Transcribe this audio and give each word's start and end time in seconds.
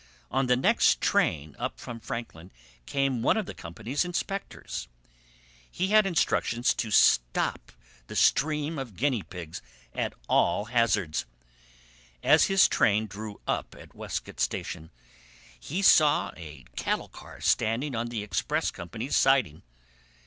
On 0.31 0.47
the 0.47 0.55
next 0.57 0.99
train 0.99 1.55
up 1.59 1.79
from 1.79 1.99
Franklin 1.99 2.49
came 2.87 3.21
one 3.21 3.37
of 3.37 3.45
the 3.45 3.53
company's 3.53 4.03
inspectors. 4.03 4.87
He 5.69 5.89
had 5.89 6.07
instructions 6.07 6.73
to 6.73 6.89
stop 6.89 7.71
the 8.07 8.15
stream 8.15 8.79
of 8.79 8.95
guinea 8.95 9.21
pigs 9.21 9.61
at 9.93 10.15
all 10.27 10.65
hazards. 10.65 11.27
As 12.23 12.45
his 12.45 12.67
train 12.67 13.05
drew 13.05 13.41
up 13.45 13.75
at 13.75 13.93
Westcote 13.93 14.39
station 14.39 14.89
he 15.59 15.83
saw 15.83 16.31
a 16.35 16.65
cattle 16.75 17.09
car 17.09 17.39
standing 17.39 17.93
on 17.93 18.07
the 18.07 18.23
express 18.23 18.71
company's 18.71 19.15
siding. 19.15 19.61